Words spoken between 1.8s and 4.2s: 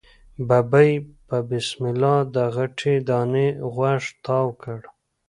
الله د غټې دانی غوږ